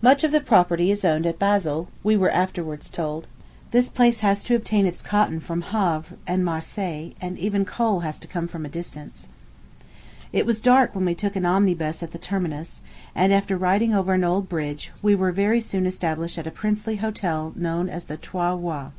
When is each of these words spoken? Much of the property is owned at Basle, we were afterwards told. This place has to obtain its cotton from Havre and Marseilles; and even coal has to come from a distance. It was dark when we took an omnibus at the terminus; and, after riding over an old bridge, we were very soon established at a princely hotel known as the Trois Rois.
Much 0.00 0.22
of 0.22 0.30
the 0.30 0.40
property 0.40 0.92
is 0.92 1.04
owned 1.04 1.26
at 1.26 1.40
Basle, 1.40 1.88
we 2.04 2.16
were 2.16 2.30
afterwards 2.30 2.88
told. 2.88 3.26
This 3.72 3.88
place 3.88 4.20
has 4.20 4.44
to 4.44 4.54
obtain 4.54 4.86
its 4.86 5.02
cotton 5.02 5.40
from 5.40 5.62
Havre 5.62 6.16
and 6.24 6.44
Marseilles; 6.44 7.14
and 7.20 7.36
even 7.36 7.64
coal 7.64 7.98
has 8.06 8.20
to 8.20 8.28
come 8.28 8.46
from 8.46 8.64
a 8.64 8.68
distance. 8.68 9.28
It 10.32 10.46
was 10.46 10.60
dark 10.60 10.94
when 10.94 11.04
we 11.04 11.16
took 11.16 11.34
an 11.34 11.44
omnibus 11.46 12.00
at 12.04 12.12
the 12.12 12.16
terminus; 12.18 12.80
and, 13.12 13.32
after 13.32 13.56
riding 13.56 13.92
over 13.92 14.12
an 14.14 14.22
old 14.22 14.48
bridge, 14.48 14.92
we 15.02 15.16
were 15.16 15.32
very 15.32 15.60
soon 15.60 15.84
established 15.84 16.38
at 16.38 16.46
a 16.46 16.52
princely 16.52 16.98
hotel 16.98 17.52
known 17.56 17.88
as 17.88 18.04
the 18.04 18.16
Trois 18.16 18.52
Rois. 18.54 18.90